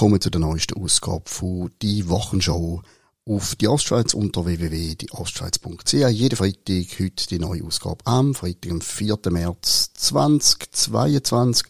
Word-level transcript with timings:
Willkommen 0.00 0.20
zu 0.22 0.30
der 0.30 0.40
neuesten 0.40 0.82
Ausgabe 0.82 1.24
von 1.26 1.70
«Die 1.82 2.08
Wochenshow» 2.08 2.80
auf 3.26 3.54
die 3.56 3.68
Ostschweiz 3.68 4.14
unter 4.14 4.46
www.dieostschweiz.ch. 4.46 5.92
Jeden 5.92 6.36
Freitag, 6.36 6.86
heute 6.98 7.26
die 7.28 7.38
neue 7.38 7.62
Ausgabe 7.62 7.98
am 8.06 8.34
Freitag, 8.34 8.72
am 8.72 8.80
4. 8.80 9.18
März 9.28 9.90
2022. 9.92 11.66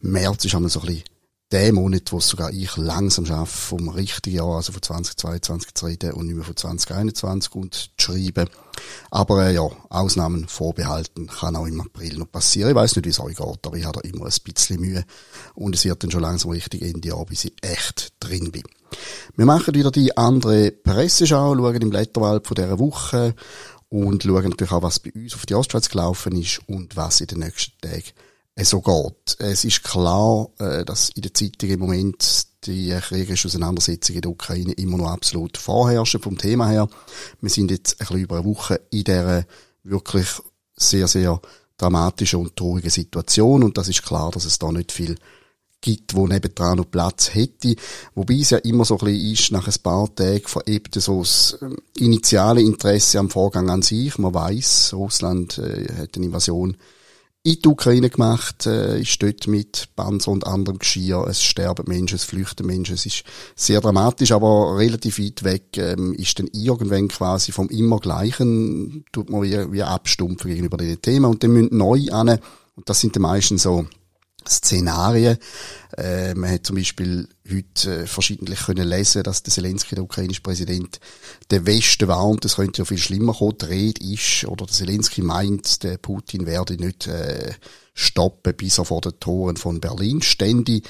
März 0.00 0.46
ist 0.46 0.54
einmal 0.54 0.70
so 0.70 0.80
ein 0.80 0.86
bisschen 0.86 1.04
der 1.52 1.72
Monat, 1.72 2.12
wo 2.12 2.18
sogar 2.18 2.52
ich 2.52 2.76
langsam 2.76 3.24
schaffe, 3.24 3.56
vom 3.56 3.88
richtigen 3.88 4.36
Jahr, 4.36 4.56
also 4.56 4.72
von 4.72 4.82
2022 4.82 5.74
zu 5.74 5.86
reden 5.86 6.12
und 6.12 6.26
nicht 6.26 6.34
mehr 6.34 6.44
von 6.44 6.56
2021 6.56 7.54
und 7.54 7.74
zu 7.74 7.88
schreiben. 7.96 8.48
Aber 9.10 9.46
äh, 9.46 9.54
ja, 9.54 9.68
Ausnahmen 9.88 10.48
vorbehalten 10.48 11.28
kann 11.28 11.54
auch 11.54 11.66
im 11.66 11.80
April 11.80 12.18
noch 12.18 12.30
passieren. 12.30 12.70
Ich 12.70 12.74
weiß 12.74 12.96
nicht, 12.96 13.04
wie 13.04 13.10
es 13.10 13.20
euch 13.20 13.36
geht, 13.36 13.66
aber 13.66 13.76
ich 13.76 13.84
habe 13.84 14.00
da 14.02 14.08
immer 14.08 14.26
ein 14.26 14.32
bisschen 14.44 14.80
Mühe 14.80 15.04
und 15.54 15.76
es 15.76 15.84
wird 15.84 16.02
dann 16.02 16.10
schon 16.10 16.22
langsam 16.22 16.50
richtig 16.50 16.82
Ende 16.82 17.08
Jahr, 17.08 17.24
bis 17.24 17.44
ich 17.44 17.54
echt 17.62 18.12
drin 18.18 18.50
bin. 18.50 18.64
Wir 19.36 19.46
machen 19.46 19.74
wieder 19.74 19.92
die 19.92 20.16
andere 20.16 20.72
Presseschau, 20.72 21.54
schauen 21.54 21.82
im 21.82 21.90
Blätterwald 21.90 22.46
von 22.46 22.56
dieser 22.56 22.78
Woche 22.78 23.34
und 23.88 24.24
schauen 24.24 24.50
natürlich 24.50 24.72
auch, 24.72 24.82
was 24.82 24.98
bei 24.98 25.12
uns 25.12 25.34
auf 25.34 25.46
die 25.46 25.54
Ostschweiz 25.54 25.88
gelaufen 25.88 26.36
ist 26.36 26.60
und 26.66 26.96
was 26.96 27.20
in 27.20 27.28
den 27.28 27.38
nächsten 27.40 27.80
Tagen 27.80 28.02
so 28.64 28.80
geht. 28.80 29.36
Es 29.38 29.64
ist 29.64 29.84
klar, 29.84 30.48
äh, 30.58 30.84
dass 30.84 31.10
in 31.10 31.22
der 31.22 31.34
Zeitung 31.34 31.70
im 31.70 31.80
Moment 31.80 32.46
die 32.64 32.96
kriegerische 33.00 33.48
Auseinandersetzung 33.48 34.16
in 34.16 34.22
der 34.22 34.30
Ukraine 34.30 34.72
immer 34.72 34.96
noch 34.96 35.10
absolut 35.10 35.56
vorherrschen 35.56 36.20
vom 36.20 36.38
Thema 36.38 36.68
her. 36.68 36.88
Wir 37.40 37.50
sind 37.50 37.70
jetzt 37.70 37.94
ein 37.94 38.06
bisschen 38.06 38.22
über 38.22 38.36
eine 38.36 38.44
Woche 38.44 38.80
in 38.90 39.04
dieser 39.04 39.44
wirklich 39.84 40.28
sehr, 40.74 41.06
sehr 41.06 41.40
dramatischen 41.78 42.40
und 42.40 42.56
traurigen 42.56 42.90
Situation 42.90 43.62
und 43.62 43.76
das 43.76 43.88
ist 43.88 44.02
klar, 44.02 44.30
dass 44.30 44.46
es 44.46 44.58
da 44.58 44.72
nicht 44.72 44.90
viel 44.90 45.16
gibt, 45.82 46.14
wo 46.14 46.26
nebendran 46.26 46.78
noch 46.78 46.90
Platz 46.90 47.34
hätte. 47.34 47.76
Wobei 48.14 48.36
es 48.36 48.50
ja 48.50 48.58
immer 48.58 48.84
so 48.84 48.98
ein 48.98 49.04
bisschen 49.04 49.32
ist, 49.32 49.52
nach 49.52 49.68
ein 49.68 49.82
paar 49.82 50.12
Tagen 50.14 50.46
verebt 50.46 50.94
so 50.94 51.20
das 51.20 51.58
ähm, 51.60 51.76
initiale 51.96 52.62
Interesse 52.62 53.18
am 53.18 53.30
Vorgang 53.30 53.68
an 53.70 53.82
sich. 53.82 54.16
Man 54.18 54.34
weiß, 54.34 54.94
Russland 54.94 55.58
äh, 55.58 55.86
hat 55.98 56.16
eine 56.16 56.26
Invasion 56.26 56.76
in 57.46 57.62
die 57.62 57.68
Ukraine 57.68 58.10
gemacht, 58.10 58.66
äh, 58.66 59.00
ist 59.00 59.22
dort 59.22 59.46
mit 59.46 59.90
Panzer 59.94 60.32
und 60.32 60.48
anderem 60.48 60.80
Geschirr, 60.80 61.28
es 61.28 61.44
sterben 61.44 61.84
Menschen, 61.86 62.16
es 62.16 62.24
flüchten 62.24 62.66
Menschen, 62.66 62.96
es 62.96 63.06
ist 63.06 63.22
sehr 63.54 63.80
dramatisch, 63.80 64.32
aber 64.32 64.76
relativ 64.76 65.20
weit 65.20 65.44
weg 65.44 65.76
ähm, 65.76 66.12
ist 66.14 66.40
dann 66.40 66.48
irgendwann 66.52 67.06
quasi 67.06 67.52
vom 67.52 67.68
immer 67.68 68.00
Gleichen, 68.00 69.04
tut 69.12 69.30
man 69.30 69.42
wie, 69.42 69.72
wie 69.72 69.82
abstumpfen 69.84 70.50
gegenüber 70.50 70.76
dem 70.76 71.00
Thema 71.00 71.28
und 71.28 71.44
dann 71.44 71.52
müssen 71.52 71.76
neu 71.76 72.08
an, 72.10 72.40
und 72.74 72.88
das 72.88 73.00
sind 73.00 73.14
dann 73.14 73.22
meistens 73.22 73.62
so 73.62 73.86
Szenarien. 74.48 75.38
Äh, 75.96 76.34
man 76.34 76.50
hat 76.50 76.66
zum 76.66 76.76
Beispiel 76.76 77.28
heute 77.50 78.02
äh, 78.02 78.06
verschiedentlich 78.06 78.60
können 78.60 78.88
lesen, 78.88 79.22
dass 79.22 79.42
der 79.42 79.52
Zelensky, 79.52 79.94
der 79.94 80.04
ukrainische 80.04 80.42
Präsident, 80.42 81.00
der 81.50 81.66
Westen 81.66 82.08
warnt, 82.08 82.44
es 82.44 82.56
könnte 82.56 82.82
ja 82.82 82.84
viel 82.84 82.98
schlimmer 82.98 83.34
kommen. 83.34 83.58
Die 83.60 83.64
Rede 83.66 84.04
ist, 84.04 84.44
oder 84.46 84.66
der 84.66 84.74
Zelensky 84.74 85.22
meint, 85.22 85.82
der 85.82 85.98
Putin 85.98 86.46
werde 86.46 86.74
nicht 86.74 87.06
äh, 87.06 87.54
stoppen, 87.94 88.54
bis 88.56 88.78
er 88.78 88.84
vor 88.84 89.00
den 89.00 89.18
Toren 89.20 89.56
von 89.56 89.80
Berlin 89.80 90.22
stände. 90.22 90.82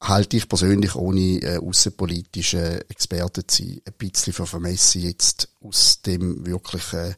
Halte 0.00 0.38
ich 0.38 0.48
persönlich, 0.48 0.94
ohne 0.94 1.42
äh, 1.42 1.58
außenpolitische 1.58 2.88
Experte 2.88 3.46
zu 3.46 3.62
sein, 3.62 3.80
ein 3.86 3.92
bisschen 3.98 4.32
für 4.32 4.46
vermessen, 4.46 5.02
jetzt 5.02 5.50
aus 5.60 6.00
dem 6.00 6.46
wirklich 6.46 6.92
äh, 6.94 7.14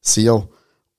sehr 0.00 0.48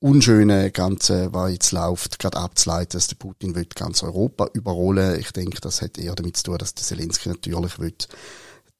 unschöne 0.01 0.71
Ganze, 0.71 1.31
was 1.31 1.51
jetzt 1.51 1.71
läuft, 1.71 2.19
gerade 2.19 2.37
abzuleiten, 2.37 2.97
dass 2.97 3.07
der 3.07 3.15
Putin 3.15 3.55
will 3.55 3.67
ganz 3.73 4.03
Europa 4.03 4.47
überrollen. 4.53 5.19
Ich 5.19 5.31
denke, 5.31 5.61
das 5.61 5.81
hat 5.81 5.97
eher 5.97 6.15
damit 6.15 6.37
zu 6.37 6.43
tun, 6.43 6.57
dass 6.57 6.73
der 6.73 6.83
Zelensky 6.83 7.29
natürlich 7.29 7.79
will 7.79 7.93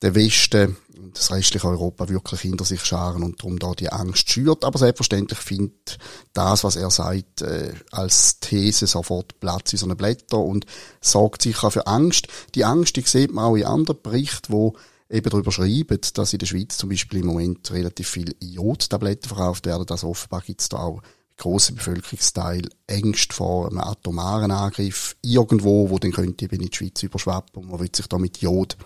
den 0.02 0.16
Westen 0.16 0.78
und 0.98 1.16
das 1.16 1.32
restliche 1.32 1.68
Europa 1.68 2.10
wirklich 2.10 2.42
hinter 2.42 2.66
sich 2.66 2.84
scharen 2.84 3.22
und 3.22 3.40
darum 3.40 3.60
da 3.60 3.74
die 3.74 3.92
Angst 3.92 4.32
schürt. 4.32 4.66
Aber 4.66 4.80
selbstverständlich 4.80 5.38
findet 5.38 6.00
das, 6.34 6.64
was 6.64 6.76
er 6.76 6.90
sagt, 6.90 7.44
äh, 7.44 7.74
als 7.92 8.40
These 8.40 8.88
sofort 8.88 9.40
Platz 9.40 9.74
in 9.74 9.80
so 9.80 9.86
einem 9.86 9.98
Blätter 9.98 10.40
und 10.40 10.66
sorgt 11.02 11.44
sicher 11.44 11.70
für 11.70 11.86
Angst. 11.86 12.28
Die 12.56 12.66
Angst, 12.66 12.96
die 12.96 13.02
sieht 13.02 13.32
man 13.32 13.46
auch 13.46 13.56
in 13.56 13.66
anderen 13.66 14.02
Berichten, 14.02 14.52
wo 14.52 14.76
eben 15.12 15.30
darüber 15.30 15.52
schreiben, 15.52 16.00
dass 16.14 16.34
in 16.34 16.40
der 16.40 16.46
Schweiz 16.46 16.78
zum 16.78 16.90
Beispiel 16.90 17.20
im 17.20 17.28
Moment 17.28 17.72
relativ 17.72 18.08
viel 18.08 18.36
Jodtabletten 18.40 19.28
verkauft 19.28 19.66
werden. 19.66 19.86
Also 19.90 20.08
offenbar 20.08 20.42
gibt 20.42 20.62
es 20.62 20.70
da 20.70 20.78
auch 20.78 21.02
grossen 21.38 21.76
Bevölkerungsteil 21.76 22.70
Ängste 22.88 23.36
vor 23.36 23.68
einem 23.68 23.80
atomaren 23.80 24.52
Angriff 24.52 25.16
irgendwo, 25.22 25.90
wo 25.90 25.98
dann 26.00 26.12
könnte 26.12 26.46
eben 26.46 26.62
in 26.62 26.70
die 26.70 26.76
Schweiz 26.76 27.02
überschwappen 27.04 27.64
und 27.64 27.72
man 27.72 27.80
will 27.80 27.90
sich 27.94 28.08
da 28.08 28.18
mit 28.18 28.38
Jod 28.38 28.78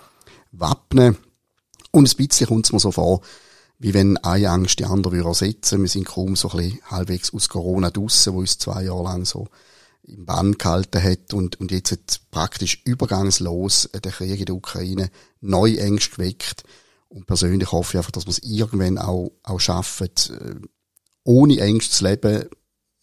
wappnen. 0.51 1.17
Und 1.91 2.09
ein 2.09 2.17
bisschen 2.17 2.47
kommt 2.47 2.65
es 2.65 2.71
mir 2.71 2.79
so 2.79 2.91
vor, 2.91 3.21
wie 3.77 3.93
wenn 3.93 4.17
eine 4.17 4.49
Angst 4.49 4.79
die 4.79 4.85
andere 4.85 5.13
würde 5.13 5.29
ersetzen. 5.29 5.81
Wir 5.81 5.89
sind 5.89 6.05
kaum 6.05 6.35
so 6.35 6.49
ein 6.49 6.57
bisschen 6.57 6.79
halbwegs 6.89 7.33
aus 7.33 7.49
Corona 7.49 7.91
draussen, 7.91 8.33
wo 8.33 8.39
uns 8.39 8.57
zwei 8.57 8.83
Jahre 8.83 9.03
lang 9.03 9.25
so 9.25 9.47
im 10.03 10.25
Bann 10.25 10.53
gehalten 10.53 11.01
hat 11.01 11.33
und, 11.33 11.59
und 11.59 11.71
jetzt 11.71 12.31
praktisch 12.31 12.81
übergangslos 12.85 13.89
der 13.93 14.11
Krieg 14.11 14.39
in 14.39 14.45
der 14.45 14.55
Ukraine 14.55 15.09
neu 15.45 15.75
Ängste 15.75 16.15
geweckt. 16.15 16.63
Und 17.07 17.27
persönlich 17.27 17.71
hoffe 17.71 17.93
ich 17.93 17.97
einfach, 17.97 18.11
dass 18.11 18.25
wir 18.25 18.31
es 18.31 18.39
irgendwann 18.39 18.97
auch, 18.97 19.31
auch 19.43 19.59
schaffen, 19.59 20.09
äh, 20.29 20.55
ohne 21.23 21.59
Ängste 21.59 21.95
zu 21.95 22.03
leben. 22.03 22.45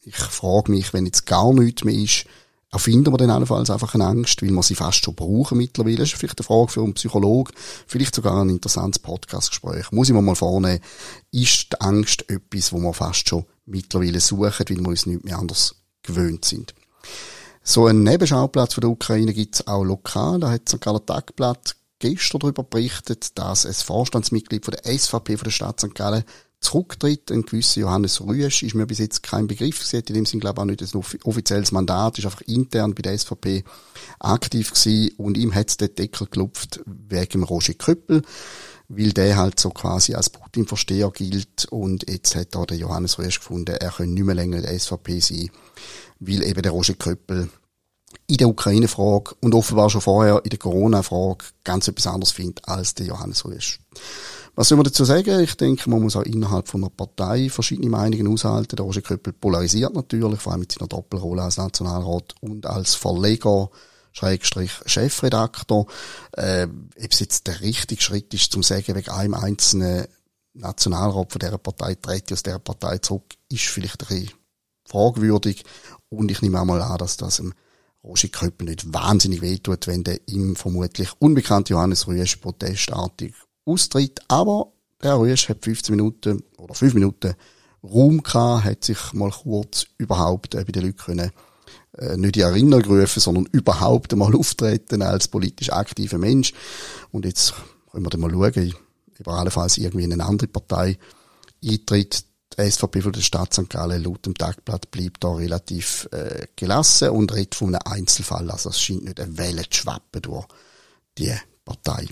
Ich 0.00 0.16
frage 0.16 0.70
mich, 0.70 0.92
wenn 0.92 1.06
jetzt 1.06 1.26
gar 1.26 1.52
nichts 1.52 1.84
mehr 1.84 1.94
ist, 1.94 2.26
erfinden 2.72 3.12
wir 3.12 3.19
dann 3.19 3.31
allenfalls 3.31 3.70
einfach 3.70 3.94
eine 3.94 4.06
Angst, 4.06 4.42
weil 4.42 4.50
wir 4.50 4.62
sie 4.62 4.75
fast 4.75 5.04
schon 5.04 5.14
brauchen 5.14 5.58
mittlerweile. 5.58 5.98
Das 5.98 6.08
ist 6.08 6.19
vielleicht 6.19 6.41
eine 6.41 6.47
Frage 6.47 6.72
für 6.72 6.82
einen 6.82 6.94
Psychologen, 6.94 7.52
vielleicht 7.86 8.14
sogar 8.14 8.41
ein 8.42 8.48
interessantes 8.48 9.00
Podcastgespräch. 9.00 9.92
Muss 9.92 10.08
ich 10.08 10.14
mir 10.14 10.22
mal 10.22 10.34
vornehmen, 10.34 10.81
ist 11.31 11.72
die 11.72 11.81
Angst 11.81 12.28
etwas, 12.28 12.72
wo 12.72 12.78
wir 12.78 12.94
fast 12.94 13.28
schon 13.28 13.44
mittlerweile 13.66 14.20
suchen, 14.20 14.64
weil 14.69 14.78
wir 14.78 14.88
uns 14.88 15.06
nicht 15.06 15.25
mehr 15.25 15.38
anders 15.38 15.76
gewöhnt 16.02 16.44
sind. 16.44 16.75
So 17.62 17.86
einen 17.86 18.02
Nebenschauplatz 18.02 18.75
von 18.75 18.81
der 18.81 18.91
Ukraine 18.91 19.34
gibt 19.34 19.54
es 19.54 19.66
auch 19.66 19.84
lokal. 19.84 20.41
Da 20.41 20.50
hat 20.50 20.69
St. 20.69 20.81
Galler 20.81 21.04
Tagblatt 21.04 21.76
gestern 22.02 22.40
darüber 22.40 22.62
berichtet, 22.62 23.38
dass 23.38 23.64
ein 23.64 23.72
Vorstandsmitglied 23.72 24.64
von 24.64 24.74
der 24.74 24.98
SVP 24.98 25.36
von 25.36 25.44
der 25.44 25.50
Stadt 25.50 25.80
St. 25.80 25.94
Gallen 25.94 26.24
zurücktritt. 26.60 27.30
Ein 27.30 27.42
gewisser 27.42 27.80
Johannes 27.80 28.20
Rüesch 28.20 28.62
ist 28.62 28.74
mir 28.74 28.86
bis 28.86 28.98
jetzt 28.98 29.22
kein 29.22 29.46
Begriff 29.46 29.78
gewesen. 29.78 30.04
In 30.08 30.14
dem 30.14 30.26
Sinne 30.26 30.40
glaube 30.40 30.58
ich 30.58 30.62
auch 30.62 30.66
nicht 30.66 30.94
ein 30.94 31.20
offizielles 31.24 31.72
Mandat, 31.72 32.18
ist 32.18 32.24
einfach 32.24 32.42
intern 32.42 32.94
bei 32.94 33.02
der 33.02 33.18
SVP 33.18 33.64
aktiv 34.18 34.72
gewesen 34.72 35.14
und 35.16 35.38
ihm 35.38 35.54
hat 35.54 35.80
den 35.80 35.94
Deckel 35.94 36.26
gelupft 36.26 36.80
wegen 36.86 37.42
Roger 37.42 37.74
Köppel 37.74 38.22
weil 38.94 39.12
der 39.12 39.36
halt 39.36 39.58
so 39.58 39.70
quasi 39.70 40.14
als 40.14 40.28
Putin-Versteher 40.28 41.10
gilt 41.10 41.66
und 41.70 42.10
jetzt 42.10 42.36
hat 42.36 42.54
da 42.54 42.66
der 42.66 42.76
Johannes 42.76 43.19
Rösch 43.19 43.38
gefunden, 43.38 43.74
er 43.74 43.90
könne 43.90 44.12
nicht 44.12 44.24
mehr 44.24 44.34
länger 44.34 44.58
in 44.58 44.64
der 44.64 44.78
SVP 44.78 45.20
sein, 45.20 45.50
weil 46.20 46.42
eben 46.42 46.62
der 46.62 46.72
Roger 46.72 46.94
Köppel 46.94 47.48
in 48.32 48.38
der 48.38 48.48
Ukraine-Frage 48.48 49.34
und 49.41 49.54
offenbar 49.54 49.91
schon 49.91 50.00
vorher 50.00 50.41
in 50.43 50.48
der 50.48 50.59
Corona-Frage 50.59 51.44
ganz 51.65 51.87
etwas 51.87 52.06
anderes 52.06 52.32
findet 52.32 52.66
als 52.66 52.94
der 52.94 53.04
Johannes 53.04 53.44
Rösch. 53.44 53.78
Was 54.54 54.69
soll 54.69 54.76
man 54.76 54.84
dazu 54.84 55.04
sagen? 55.04 55.41
Ich 55.41 55.54
denke, 55.59 55.91
man 55.91 56.00
muss 56.00 56.16
auch 56.16 56.22
innerhalb 56.22 56.66
von 56.66 56.82
einer 56.82 56.88
Partei 56.88 57.50
verschiedene 57.50 57.91
Meinungen 57.91 58.26
aushalten. 58.28 58.76
Der 58.76 58.87
Roger 58.87 59.03
Köppel 59.03 59.34
polarisiert 59.34 59.93
natürlich, 59.93 60.41
vor 60.41 60.53
allem 60.53 60.60
mit 60.60 60.72
seiner 60.72 60.88
Doppelrolle 60.88 61.43
als 61.43 61.59
Nationalrat 61.59 62.34
und 62.41 62.65
als 62.65 62.94
Verleger, 62.94 63.69
Schrägstrich 64.12 64.72
Chefredaktor. 64.87 65.87
Äh, 66.32 66.69
ob 67.03 67.12
es 67.12 67.20
jetzt 67.20 67.47
der 67.47 67.60
richtige 67.60 68.00
Schritt 68.00 68.32
ist, 68.32 68.50
zum 68.50 68.62
sagen, 68.62 68.94
wegen 68.94 69.10
einem 69.10 69.34
einzelnen 69.34 70.06
Nationalrat 70.54 71.32
von 71.32 71.38
dieser 71.38 71.59
Partei 71.59 71.97
trete 71.97 72.32
aus 72.32 72.43
dieser 72.43 72.58
Partei 72.58 72.96
zurück, 72.96 73.34
ist 73.50 73.67
vielleicht 73.67 74.02
ein 74.05 74.08
bisschen 74.08 74.31
fragwürdig. 74.87 75.64
Und 76.08 76.31
ich 76.31 76.40
nehme 76.40 76.61
auch 76.61 76.64
mal 76.64 76.81
an, 76.81 76.96
dass 76.96 77.19
das 77.19 77.38
im 77.38 77.52
Roger 78.04 78.28
Köppel 78.28 78.69
nicht 78.69 78.93
wahnsinnig 78.93 79.43
wehtut, 79.43 79.87
wenn 79.87 80.04
der 80.04 80.20
ihm 80.26 80.56
vermutlich 80.56 81.10
unbekannte 81.20 81.75
Johannes 81.75 82.08
Rüesch 82.08 82.37
protestartig 82.37 83.34
austritt. 83.64 84.20
Aber 84.28 84.72
der 85.02 85.19
Rüesch 85.19 85.49
hat 85.49 85.64
15 85.64 85.94
Minuten 85.94 86.43
oder 86.58 86.75
5 86.75 86.94
Minuten 86.94 87.34
Raum 87.84 88.22
gehabt, 88.22 88.64
hat 88.64 88.84
sich 88.84 89.12
mal 89.12 89.31
kurz 89.31 89.87
überhaupt 89.99 90.54
äh, 90.54 90.64
bei 90.64 90.72
den 90.72 90.84
Leuten 90.84 90.99
können, 90.99 91.31
äh, 91.99 92.16
nicht 92.16 92.37
in 92.37 92.43
Erinnerung 92.43 92.82
gerufen, 92.82 93.20
sondern 93.20 93.46
überhaupt 93.46 94.12
einmal 94.12 94.34
auftreten 94.37 95.02
als 95.02 95.28
politisch 95.28 95.70
aktiver 95.70 96.19
Mensch. 96.19 96.52
Und 97.10 97.25
jetzt 97.25 97.55
können 97.90 98.05
wir 98.05 98.10
dann 98.10 98.20
mal 98.20 98.31
schauen, 98.31 98.75
ob 99.20 99.26
er 99.26 99.32
allenfalls 99.32 99.78
irgendwie 99.78 100.05
in 100.05 100.12
eine 100.12 100.25
andere 100.25 100.48
Partei 100.48 100.98
eintritt. 101.64 102.25
Die 102.58 102.70
SVP 102.70 103.00
von 103.02 103.12
der 103.12 103.20
Stadt 103.20 103.54
St. 103.54 103.70
Gallen 103.70 104.04
laut 104.04 104.26
dem 104.26 104.34
Tagblatt 104.34 104.90
bleibt 104.90 105.25
da 105.25 105.32
relativ 105.32 106.08
äh, 106.12 106.46
gelassen 106.56 107.10
und 107.10 107.32
redet 107.32 107.54
von 107.54 107.75
einem 107.75 107.81
Einzelfall. 107.84 108.50
Also 108.50 108.70
es 108.70 108.81
scheint 108.81 109.04
nicht 109.04 109.20
eine 109.20 109.38
Welle 109.38 109.62
zu 109.69 109.81
schwappen 109.81 110.22
durch 110.22 110.46
die 111.19 111.34
Partei. 111.64 112.08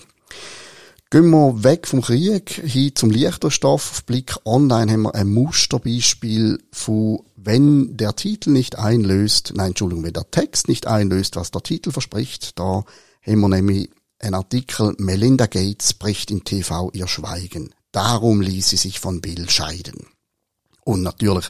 Gehen 1.11 1.31
wir 1.31 1.65
weg 1.65 1.89
vom 1.89 2.03
Krieg 2.03 2.51
hin 2.51 2.95
zum 2.95 3.11
Lichterstoff. 3.11 3.91
Auf 3.91 4.05
Blick 4.05 4.37
Online 4.45 4.93
haben 4.93 5.03
wir 5.03 5.15
ein 5.17 5.27
Musterbeispiel 5.27 6.63
von, 6.71 7.25
wenn 7.35 7.97
der 7.97 8.15
Titel 8.15 8.51
nicht 8.51 8.79
einlöst, 8.79 9.53
nein, 9.57 9.69
Entschuldigung, 9.71 10.05
wenn 10.05 10.13
der 10.13 10.31
Text 10.31 10.69
nicht 10.69 10.87
einlöst, 10.87 11.35
was 11.35 11.51
der 11.51 11.63
Titel 11.63 11.91
verspricht. 11.91 12.59
Da 12.61 12.85
haben 13.27 13.41
wir 13.41 13.49
nämlich 13.49 13.91
ein 14.21 14.35
Artikel, 14.35 14.95
Melinda 14.99 15.47
Gates 15.47 15.95
bricht 15.95 16.31
im 16.31 16.45
TV 16.45 16.91
ihr 16.93 17.09
Schweigen. 17.09 17.75
Darum 17.91 18.41
ließ 18.41 18.69
sie 18.69 18.77
sich 18.77 19.01
von 19.01 19.21
Bill 19.21 19.51
scheiden. 19.51 20.07
Und 20.85 21.03
natürlich, 21.03 21.47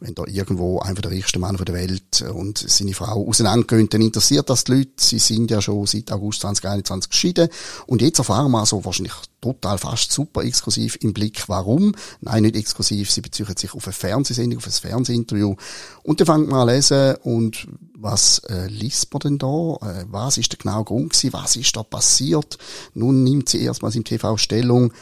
wenn 0.00 0.14
da 0.14 0.24
irgendwo 0.26 0.78
einer 0.80 1.00
der 1.00 1.10
reichsten 1.10 1.40
Männer 1.40 1.64
der 1.64 1.74
Welt 1.74 2.22
und 2.22 2.58
seine 2.58 2.92
Frau 2.92 3.26
auseinandergehen, 3.26 3.88
dann 3.88 4.02
interessiert 4.02 4.50
das 4.50 4.64
die 4.64 4.72
Leute. 4.72 4.90
Sie 4.96 5.18
sind 5.18 5.50
ja 5.50 5.62
schon 5.62 5.86
seit 5.86 6.12
August 6.12 6.42
2021 6.42 7.10
geschieden. 7.10 7.48
Und 7.86 8.02
jetzt 8.02 8.18
erfahren 8.18 8.50
wir 8.50 8.66
so 8.66 8.84
wahrscheinlich 8.84 9.14
total 9.40 9.78
fast 9.78 10.12
super 10.12 10.42
exklusiv 10.42 10.96
im 11.00 11.12
Blick, 11.12 11.48
warum. 11.48 11.94
Nein, 12.20 12.42
nicht 12.42 12.56
exklusiv. 12.56 13.10
Sie 13.10 13.20
beziehen 13.20 13.46
sich 13.56 13.74
auf 13.74 13.86
eine 13.86 13.92
Fernsehsendung, 13.92 14.58
auf 14.58 14.66
ein 14.66 14.72
Fernsehinterview. 14.72 15.56
Und 16.02 16.20
dann 16.20 16.26
fängt 16.26 16.48
man 16.48 16.68
an 16.68 16.74
lesen 16.74 17.16
und 17.22 17.66
was 17.96 18.40
äh, 18.50 18.66
liest 18.68 19.12
man 19.12 19.20
denn 19.20 19.38
da? 19.38 19.76
Äh, 19.82 20.04
was 20.10 20.36
ist 20.38 20.52
der 20.52 20.58
genaue 20.58 20.84
Grund 20.84 21.12
gewesen? 21.12 21.32
Was 21.32 21.56
ist 21.56 21.74
da 21.74 21.82
passiert? 21.82 22.58
Nun 22.92 23.24
nimmt 23.24 23.48
sie 23.48 23.62
erstmals 23.62 23.96
im 23.96 24.04
TV 24.04 24.36
Stellung 24.36 24.92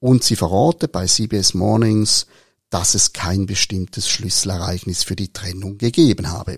und 0.00 0.24
sie 0.24 0.36
verraten 0.36 0.88
bei 0.90 1.06
CBS 1.06 1.54
Mornings, 1.54 2.26
dass 2.70 2.94
es 2.94 3.12
kein 3.12 3.46
bestimmtes 3.46 4.08
Schlüsselereignis 4.08 5.02
für 5.02 5.16
die 5.16 5.32
Trennung 5.32 5.78
gegeben 5.78 6.30
habe. 6.30 6.56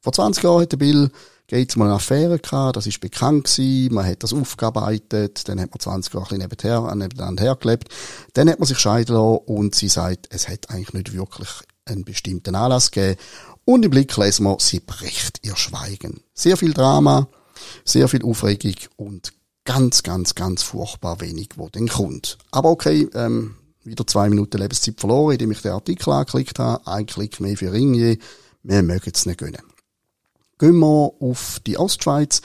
Vor 0.00 0.12
20 0.12 0.42
Jahren 0.42 0.62
hatte 0.62 0.76
Bill 0.76 1.10
Gates 1.46 1.76
mal 1.76 1.84
eine 1.84 1.94
Affäre 1.94 2.38
gehabt, 2.38 2.76
das 2.76 2.86
ist 2.86 3.00
bekannt 3.00 3.44
gewesen, 3.44 3.94
man 3.94 4.06
hat 4.06 4.22
das 4.22 4.32
aufgearbeitet, 4.32 5.48
dann 5.48 5.60
hat 5.60 5.70
man 5.70 5.80
20 5.80 6.14
Jahre 6.14 6.34
ein 6.34 6.48
bisschen 6.48 6.98
nebeneinander, 6.98 7.42
hergelebt, 7.42 7.88
dann 8.32 8.48
hat 8.48 8.58
man 8.58 8.66
sich 8.66 8.78
scheiden 8.78 9.14
lassen 9.14 9.38
und 9.44 9.74
sie 9.74 9.88
sagt, 9.88 10.28
es 10.30 10.48
hat 10.48 10.70
eigentlich 10.70 10.94
nicht 10.94 11.12
wirklich 11.12 11.48
einen 11.84 12.04
bestimmten 12.04 12.54
Anlass 12.54 12.90
gegeben 12.90 13.20
und 13.64 13.84
im 13.84 13.90
Blick 13.90 14.16
lesen 14.16 14.44
wir, 14.44 14.56
sie 14.60 14.80
bricht 14.80 15.40
ihr 15.42 15.56
Schweigen. 15.56 16.22
Sehr 16.32 16.56
viel 16.56 16.72
Drama, 16.72 17.28
sehr 17.84 18.08
viel 18.08 18.24
Aufregung 18.24 18.76
und 18.96 19.32
ganz, 19.64 20.02
ganz, 20.02 20.34
ganz 20.34 20.62
furchtbar 20.62 21.20
wenig, 21.20 21.50
wo 21.56 21.68
denn 21.68 21.88
kommt. 21.88 22.38
Aber 22.50 22.70
okay, 22.70 23.08
ähm, 23.14 23.56
wieder 23.84 24.06
zwei 24.06 24.28
Minuten 24.28 24.58
Lebenszeit 24.58 24.98
verloren, 24.98 25.32
indem 25.32 25.52
ich 25.52 25.62
den 25.62 25.72
Artikel 25.72 26.10
angeklickt 26.10 26.58
habe. 26.58 26.86
Ein 26.86 27.06
Klick 27.06 27.40
mehr 27.40 27.56
für 27.56 27.72
Ringe. 27.72 28.18
Wir 28.62 28.82
mögen 28.82 29.12
es 29.12 29.26
nicht 29.26 29.38
gönnen. 29.38 29.62
Gehen 30.58 30.78
wir 30.78 31.12
auf 31.20 31.60
die 31.66 31.78
Ostschweiz. 31.78 32.42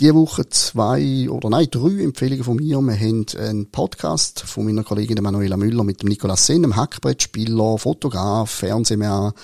Die 0.00 0.12
Woche 0.12 0.48
zwei 0.48 1.30
oder 1.30 1.48
nein, 1.48 1.68
drei 1.70 2.02
Empfehlungen 2.02 2.42
von 2.42 2.56
mir. 2.56 2.80
Wir 2.80 2.98
haben 2.98 3.26
einen 3.38 3.70
Podcast 3.70 4.40
von 4.40 4.64
meiner 4.64 4.82
Kollegin 4.82 5.22
Manuela 5.22 5.56
Müller 5.56 5.84
mit 5.84 6.02
dem 6.02 6.08
Nicolas 6.08 6.46
Senn, 6.46 6.64
einem 6.64 6.74
Hackbrettspieler, 6.74 7.78
Fotograf, 7.78 8.50
Fernsehmann, 8.50 9.34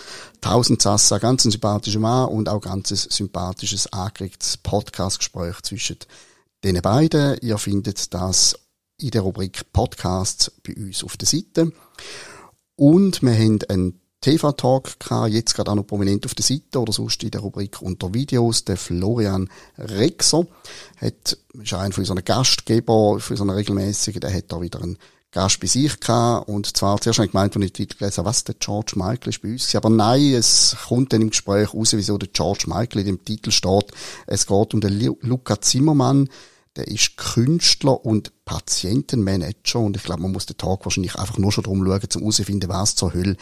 Tausendsassa, 0.41 1.19
ganz 1.19 1.45
ein 1.45 1.53
sympathischer 1.53 2.01
Mann 2.01 2.31
und 2.31 2.49
auch 2.49 2.63
ganz 2.63 2.91
ein 2.91 2.97
sympathisches, 2.97 3.93
angeregtes 3.93 4.57
Podcastgespräch 4.57 5.61
zwischen 5.63 5.99
den 6.65 6.83
beiden. 6.83 7.39
Ihr 7.43 7.59
findet 7.59 8.13
das 8.13 8.57
in 9.01 9.11
der 9.11 9.23
Rubrik 9.23 9.73
Podcasts 9.73 10.53
bei 10.67 10.75
uns 10.75 11.03
auf 11.05 11.17
der 11.17 11.27
Seite. 11.27 11.73
Und 12.77 13.23
wir 13.23 13.35
haben 13.35 13.59
einen 13.69 14.01
TV-Talk 14.21 15.01
gehabt, 15.01 15.33
jetzt 15.33 15.55
gerade 15.55 15.71
auch 15.71 15.77
noch 15.77 15.87
prominent 15.87 16.27
auf 16.27 16.35
der 16.35 16.45
Seite 16.45 16.79
oder 16.79 16.93
sonst 16.93 17.23
in 17.23 17.31
der 17.31 17.41
Rubrik 17.41 17.81
unter 17.81 18.13
Videos. 18.13 18.65
Der 18.65 18.77
Florian 18.77 19.49
Rexer 19.79 20.47
hat, 20.99 21.39
ist 21.55 21.73
einer 21.73 21.93
von 21.93 22.03
unseren 22.03 22.25
Gastgeber, 22.25 23.19
für 23.19 23.37
so 23.37 23.45
einen 23.45 23.51
regelmäßigen, 23.51 24.21
der 24.21 24.35
hat 24.35 24.53
da 24.53 24.61
wieder 24.61 24.83
einen 24.83 24.99
Gast 25.33 25.61
bei 25.61 25.69
sich 25.69 25.99
gehabt. 26.01 26.49
Und 26.49 26.77
zwar 26.77 27.01
zuerst 27.01 27.19
habe 27.19 27.27
ich 27.27 27.33
gemeint, 27.33 27.57
als 27.57 27.65
ich 27.65 27.73
den 27.73 27.87
Titel 27.87 27.99
gelesen 27.99 28.19
habe, 28.19 28.29
was, 28.29 28.45
der 28.45 28.57
George 28.59 28.93
Michael 28.97 29.29
ist 29.29 29.41
bei 29.41 29.53
uns. 29.53 29.75
Aber 29.75 29.89
nein, 29.89 30.35
es 30.35 30.77
kommt 30.89 31.13
dann 31.13 31.23
im 31.23 31.31
Gespräch 31.31 31.73
raus, 31.73 31.93
wieso 31.95 32.19
der 32.19 32.29
George 32.29 32.65
Michael 32.67 33.01
in 33.01 33.07
dem 33.07 33.25
Titel 33.25 33.53
steht. 33.53 33.87
Es 34.27 34.47
geht 34.47 34.75
um 34.75 34.81
den 34.81 35.01
Luca 35.21 35.61
Zimmermann, 35.61 36.29
der 36.77 36.89
ist 36.89 37.17
Künstler 37.17 38.05
und 38.05 38.33
Patientenmanager 38.45 39.81
und 39.81 39.97
ich 39.97 40.03
glaube, 40.03 40.23
man 40.23 40.33
muss 40.33 40.47
den 40.47 40.57
Tag 40.57 40.85
wahrscheinlich 40.85 41.17
einfach 41.17 41.39
nur 41.39 41.53
schon 41.53 41.65
drum 41.65 41.85
schauen, 41.85 42.11
zum 42.11 42.23
herauszufinden, 42.23 42.69
was 42.69 42.95
zur 42.95 43.13
Hölle 43.13 43.37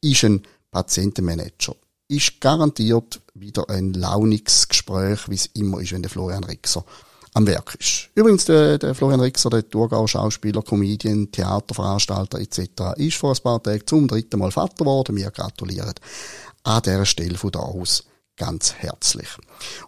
ist 0.00 0.24
ein 0.24 0.42
Patientenmanager. 0.70 1.76
Ist 2.08 2.40
garantiert 2.40 3.20
wieder 3.34 3.68
ein 3.68 3.92
launiges 3.92 4.68
Gespräch, 4.68 5.28
wie 5.28 5.34
es 5.34 5.46
immer 5.46 5.80
ist, 5.80 5.92
wenn 5.92 6.02
der 6.02 6.10
Florian 6.10 6.44
Rixer 6.44 6.84
am 7.34 7.46
Werk 7.46 7.76
ist. 7.78 8.08
Übrigens, 8.14 8.46
der, 8.46 8.78
der 8.78 8.94
Florian 8.94 9.20
Rixer, 9.20 9.50
der 9.50 9.68
Thurgau 9.68 10.06
Schauspieler, 10.06 10.62
Comedian, 10.62 11.30
Theaterveranstalter 11.30 12.40
etc., 12.40 12.96
ist 12.96 13.16
vor 13.16 13.34
ein 13.34 13.42
paar 13.42 13.62
Tagen 13.62 13.86
zum 13.86 14.08
dritten 14.08 14.40
Mal 14.40 14.50
Vater 14.50 14.84
geworden. 14.84 15.16
Wir 15.16 15.30
gratulieren 15.30 15.94
an 16.64 16.82
dieser 16.82 17.06
Stelle 17.06 17.38
von 17.38 17.52
da 17.52 17.60
aus 17.60 18.04
ganz 18.40 18.74
herzlich. 18.78 19.28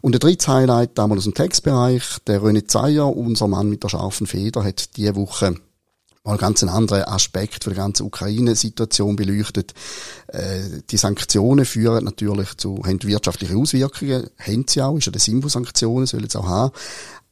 Und 0.02 0.12
der 0.12 0.18
dritte 0.18 0.46
Highlight, 0.52 0.98
damals 0.98 1.20
aus 1.20 1.24
dem 1.24 1.34
Textbereich, 1.34 2.18
der 2.26 2.42
René 2.42 2.68
Zeyer, 2.68 3.16
unser 3.16 3.48
Mann 3.48 3.70
mit 3.70 3.82
der 3.82 3.88
scharfen 3.88 4.26
Feder, 4.26 4.62
hat 4.62 4.94
diese 4.96 5.16
Woche 5.16 5.56
mal 6.22 6.36
ganz 6.36 6.62
einen 6.62 6.70
anderen 6.70 7.04
Aspekt 7.04 7.64
für 7.64 7.70
die 7.70 7.76
ganze 7.76 8.04
Ukraine-Situation 8.04 9.16
beleuchtet. 9.16 9.72
Äh, 10.28 10.82
die 10.90 10.98
Sanktionen 10.98 11.64
führen 11.64 12.04
natürlich 12.04 12.54
zu, 12.58 12.82
haben 12.84 13.02
wirtschaftliche 13.02 13.56
Auswirkungen, 13.56 14.28
haben 14.38 14.66
sie 14.68 14.82
auch, 14.82 14.96
ist 14.98 15.06
ja 15.06 15.12
der 15.12 15.20
Sinn 15.20 15.40
von 15.40 15.50
Sanktionen, 15.50 16.06
sollen 16.06 16.28
sie 16.28 16.38
auch 16.38 16.46
haben. 16.46 16.72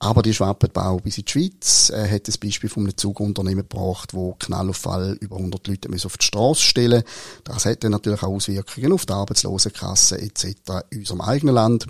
Aber 0.02 0.22
die 0.22 0.32
schwappen 0.32 0.74
auch 0.76 1.02
bis 1.02 1.18
in 1.18 1.26
die 1.26 1.30
Schweiz. 1.30 1.90
Er 1.90 2.10
hat 2.10 2.26
das 2.26 2.38
Beispiel 2.38 2.70
von 2.70 2.84
einem 2.84 2.96
Zugunternehmen 2.96 3.68
gebracht, 3.68 4.14
wo 4.14 4.34
Knallauffall 4.38 5.18
über 5.20 5.36
100 5.36 5.68
Leute 5.68 5.90
auf 6.06 6.16
die 6.16 6.24
Straße 6.24 6.62
stellen 6.62 7.02
Das 7.44 7.66
hat 7.66 7.84
dann 7.84 7.92
natürlich 7.92 8.22
auch 8.22 8.28
Auswirkungen 8.28 8.94
auf 8.94 9.04
die 9.04 9.12
Arbeitslosenkasse 9.12 10.18
etc. 10.18 10.54
in 10.88 11.00
unserem 11.00 11.20
eigenen 11.20 11.54
Land. 11.54 11.86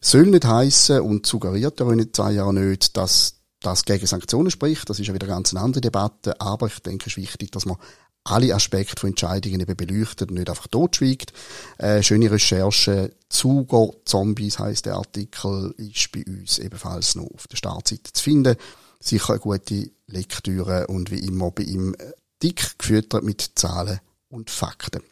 Soll 0.00 0.26
nicht 0.26 0.44
heissen 0.44 1.00
und 1.00 1.26
suggeriert 1.26 1.80
ja 1.80 1.90
in 1.90 2.12
zwei 2.14 2.30
Jahren 2.30 2.70
nicht, 2.70 2.96
dass 2.96 3.34
das 3.60 3.84
gegen 3.84 4.06
Sanktionen 4.06 4.52
spricht. 4.52 4.88
Das 4.88 5.00
ist 5.00 5.08
ja 5.08 5.14
wieder 5.14 5.26
eine 5.26 5.34
ganz 5.34 5.52
andere 5.52 5.80
Debatte. 5.80 6.40
Aber 6.40 6.68
ich 6.68 6.78
denke, 6.78 7.06
es 7.06 7.12
ist 7.12 7.16
wichtig, 7.16 7.50
dass 7.50 7.66
man 7.66 7.76
alle 8.24 8.54
Aspekte 8.54 9.00
von 9.00 9.10
Entscheidungen 9.10 9.60
eben 9.60 9.76
beleuchtet 9.76 10.30
und 10.30 10.38
nicht 10.38 10.48
einfach 10.50 10.68
totschweigt. 10.68 11.32
Äh, 11.78 12.02
schöne 12.02 12.30
Recherche. 12.30 13.12
Zuger 13.28 13.90
Zombies 14.04 14.58
heißt 14.58 14.86
der 14.86 14.94
Artikel, 14.94 15.74
ist 15.78 16.12
bei 16.12 16.24
uns 16.26 16.58
ebenfalls 16.58 17.14
noch 17.14 17.30
auf 17.34 17.48
der 17.48 17.56
Startseite 17.56 18.12
zu 18.12 18.22
finden. 18.22 18.56
Sicher 19.00 19.30
eine 19.30 19.40
gute 19.40 19.90
Lektüre 20.06 20.86
und 20.86 21.10
wie 21.10 21.18
immer 21.18 21.50
bei 21.50 21.64
ihm 21.64 21.94
äh, 21.94 22.12
dick 22.42 22.78
gefüttert 22.78 23.24
mit 23.24 23.52
Zahlen 23.56 24.00
und 24.28 24.50
Fakten. 24.50 25.02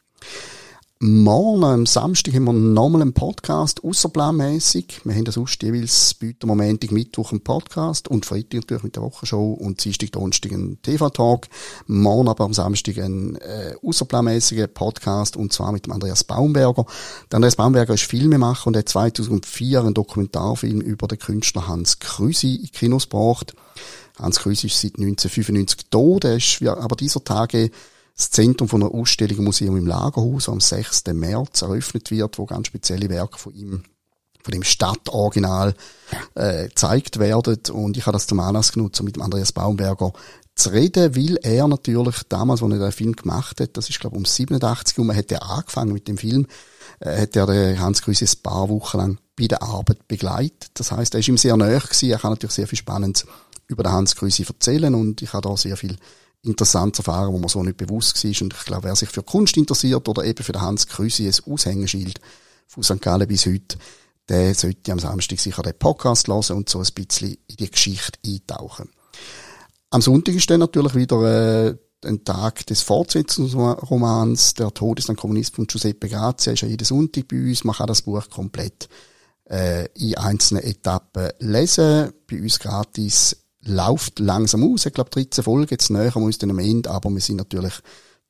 Morgen, 1.02 1.64
am 1.64 1.86
Samstag, 1.86 2.34
haben 2.34 2.44
wir 2.44 2.52
nochmal 2.52 3.00
einen 3.00 3.14
Podcast, 3.14 3.82
außerplanmäßig. 3.82 5.00
Wir 5.04 5.14
haben 5.14 5.24
das 5.24 5.36
sonst 5.36 5.62
jeweils 5.62 6.12
bieten 6.12 6.46
Montag, 6.46 6.92
Mittwoch 6.92 7.32
einen 7.32 7.40
Podcast 7.40 8.08
und 8.08 8.26
Freitag 8.26 8.60
natürlich 8.60 8.82
mit 8.82 8.96
der 8.96 9.04
Wochenshow 9.04 9.54
und 9.54 9.82
Dienstag, 9.82 10.12
Donnerstag 10.12 10.52
einen 10.52 10.82
TV-Talk. 10.82 11.48
Morgen 11.86 12.28
aber 12.28 12.44
am 12.44 12.52
Samstag 12.52 12.98
einen 12.98 13.36
äh, 13.36 13.76
außerplanmäßigen 13.82 14.74
Podcast 14.74 15.38
und 15.38 15.54
zwar 15.54 15.72
mit 15.72 15.86
dem 15.86 15.94
Andreas 15.94 16.22
Baumberger. 16.22 16.84
Der 17.32 17.36
Andreas 17.36 17.56
Baumberger 17.56 17.94
ist 17.94 18.02
Filmemacher 18.02 18.66
und 18.66 18.76
hat 18.76 18.90
2004 18.90 19.80
einen 19.80 19.94
Dokumentarfilm 19.94 20.82
über 20.82 21.08
den 21.08 21.18
Künstler 21.18 21.66
Hans 21.66 21.98
Krüsi 22.00 22.56
in 22.56 22.72
Kinos 22.72 23.08
gebracht. 23.08 23.54
Hans 24.18 24.40
Krüsi 24.40 24.66
ist 24.66 24.78
seit 24.78 24.98
1995 24.98 25.86
tot, 25.88 26.24
er 26.24 26.36
ist 26.36 26.62
aber 26.62 26.94
dieser 26.94 27.24
Tage 27.24 27.70
das 28.16 28.30
Zentrum 28.30 28.68
von 28.68 28.82
einer 28.82 28.94
Ausstellung 28.94 29.38
im 29.38 29.44
Museum 29.44 29.76
im 29.76 29.86
Lagerhaus 29.86 30.48
am 30.48 30.60
6. 30.60 31.04
März 31.12 31.62
eröffnet 31.62 32.10
wird, 32.10 32.38
wo 32.38 32.46
ganz 32.46 32.66
spezielle 32.66 33.08
Werke 33.08 33.38
von 33.38 33.54
ihm 33.54 33.82
von 34.42 34.52
dem 34.52 34.62
Stadtoriginal 34.62 35.74
äh, 36.34 36.68
gezeigt 36.68 37.18
werden. 37.18 37.58
Und 37.72 37.96
ich 37.96 38.06
habe 38.06 38.14
das 38.14 38.26
zum 38.26 38.40
Anlass 38.40 38.72
genutzt, 38.72 39.00
um 39.00 39.06
mit 39.06 39.20
Andreas 39.20 39.52
Baumberger 39.52 40.12
zu 40.54 40.70
reden, 40.70 41.16
weil 41.16 41.38
er 41.42 41.68
natürlich 41.68 42.16
damals, 42.28 42.62
als 42.62 42.72
er 42.72 42.78
den 42.78 42.92
Film 42.92 43.16
gemacht 43.16 43.60
hat, 43.60 43.76
das 43.76 43.88
ist 43.88 44.00
glaube 44.00 44.16
ich 44.16 44.20
um 44.20 44.24
87 44.24 44.98
und 44.98 45.06
man 45.06 45.16
hat 45.16 45.32
er 45.32 45.48
angefangen 45.48 45.92
mit 45.92 46.08
dem 46.08 46.18
Film, 46.18 46.46
äh, 47.00 47.22
hat 47.22 47.36
er 47.36 47.46
den 47.46 47.80
Hans 47.80 48.02
Grüß 48.02 48.22
ein 48.22 48.42
paar 48.42 48.68
Wochen 48.68 48.96
lang 48.96 49.18
bei 49.38 49.46
der 49.46 49.62
Arbeit 49.62 50.06
begleitet. 50.06 50.70
Das 50.74 50.92
heißt, 50.92 51.14
er 51.14 51.20
ist 51.20 51.28
ihm 51.28 51.38
sehr 51.38 51.56
nahe 51.56 51.78
gewesen. 51.78 52.10
Er 52.10 52.18
kann 52.18 52.32
natürlich 52.32 52.54
sehr 52.54 52.66
viel 52.66 52.78
Spannendes 52.78 53.26
über 53.68 53.84
den 53.84 53.92
Hans 53.92 54.16
Grüsi 54.16 54.44
erzählen 54.46 54.94
und 54.94 55.22
ich 55.22 55.32
habe 55.32 55.48
da 55.48 55.56
sehr 55.56 55.76
viel 55.76 55.96
interessant 56.42 56.96
zu 56.96 57.02
erfahren, 57.02 57.32
wo 57.32 57.38
man 57.38 57.48
so 57.48 57.62
nicht 57.62 57.76
bewusst 57.76 58.22
war. 58.24 58.42
Und 58.42 58.54
ich 58.54 58.64
glaube, 58.64 58.84
wer 58.84 58.96
sich 58.96 59.08
für 59.08 59.22
Kunst 59.22 59.56
interessiert 59.56 60.08
oder 60.08 60.24
eben 60.24 60.42
für 60.42 60.52
den 60.52 60.62
Hans 60.62 60.86
Krüsi 60.86 61.26
ein 61.26 61.52
Aushängeschild 61.52 62.20
von 62.66 62.82
St. 62.82 63.00
Gallen 63.00 63.28
bis 63.28 63.46
heute, 63.46 63.78
der 64.28 64.54
sollte 64.54 64.92
am 64.92 64.98
Samstag 64.98 65.40
sicher 65.40 65.62
den 65.62 65.78
Podcast 65.78 66.28
hören 66.28 66.50
und 66.50 66.68
so 66.68 66.78
ein 66.78 66.88
bisschen 66.94 67.36
in 67.46 67.56
die 67.56 67.70
Geschichte 67.70 68.18
eintauchen. 68.24 68.88
Am 69.90 70.02
Sonntag 70.02 70.34
ist 70.34 70.48
dann 70.48 70.60
natürlich 70.60 70.94
wieder 70.94 71.68
äh, 71.68 71.74
ein 72.04 72.24
Tag 72.24 72.64
des 72.66 72.82
Fortsetzungsromans 72.82 74.54
Der 74.54 74.72
Tod 74.72 74.98
ist 75.00 75.10
ein 75.10 75.16
Kommunist 75.16 75.56
von 75.56 75.66
Giuseppe 75.66 76.08
Grazia, 76.08 76.52
ist 76.52 76.62
ja 76.62 76.68
jeden 76.68 76.84
Sonntag 76.84 77.28
bei 77.28 77.36
uns. 77.36 77.64
Man 77.64 77.74
kann 77.74 77.88
das 77.88 78.02
Buch 78.02 78.30
komplett 78.30 78.88
äh, 79.50 79.86
in 79.94 80.16
einzelnen 80.16 80.62
Etappen 80.62 81.30
lesen. 81.40 82.12
Bei 82.30 82.40
uns 82.40 82.58
gratis 82.58 83.36
läuft 83.62 84.18
langsam 84.18 84.72
aus. 84.72 84.86
Ich 84.86 84.92
glaube, 84.92 85.10
13 85.10 85.44
Folgen, 85.44 85.68
jetzt 85.70 85.90
näher 85.90 86.14
wir 86.14 86.22
uns 86.22 86.38
dann 86.38 86.50
am 86.50 86.58
Ende, 86.58 86.90
aber 86.90 87.10
wir 87.10 87.20
sind 87.20 87.36
natürlich 87.36 87.74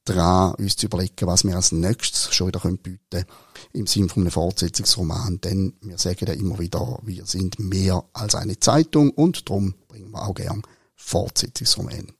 dran, 0.05 0.55
uns 0.55 0.77
zu 0.77 0.87
überlegen, 0.87 1.27
was 1.27 1.45
wir 1.45 1.57
als 1.57 1.73
nächstes 1.73 2.35
schon 2.35 2.49
wieder 2.49 2.61
bieten 2.61 2.99
können 3.11 3.27
im 3.73 3.87
Sinne 3.87 4.09
von 4.09 4.23
einem 4.23 4.33
Fortsetzungsroman, 4.33 5.41
denn 5.41 5.75
wir 5.83 5.99
sagen 5.99 6.27
ja 6.27 6.33
immer 6.33 6.59
wieder, 6.59 6.99
wir 7.03 7.27
sind 7.27 7.59
mehr 7.59 8.05
als 8.13 8.35
eine 8.35 8.59
Zeitung 8.59 9.11
und 9.11 9.49
darum 9.49 9.75
bringen 9.89 10.11
wir 10.11 10.27
auch 10.27 10.35
gerne 10.35 10.63
Fortsetzungsroman. 10.97 12.13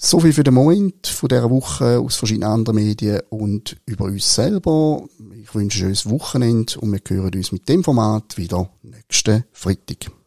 So 0.00 0.20
viel 0.20 0.32
für 0.32 0.44
den 0.44 0.54
Moment 0.54 1.08
von 1.08 1.28
dieser 1.28 1.50
Woche 1.50 1.98
aus 1.98 2.14
verschiedenen 2.14 2.48
anderen 2.48 2.76
Medien 2.76 3.20
und 3.30 3.76
über 3.84 4.04
uns 4.04 4.32
selber. 4.32 5.04
Ich 5.34 5.52
wünsche 5.54 5.86
euch 5.86 6.06
ein 6.06 6.12
Wochenende 6.12 6.78
und 6.78 6.92
wir 6.92 7.00
hören 7.08 7.34
uns 7.34 7.50
mit 7.50 7.68
dem 7.68 7.82
Format 7.82 8.36
wieder 8.36 8.70
nächsten 8.82 9.44
Freitag. 9.50 10.17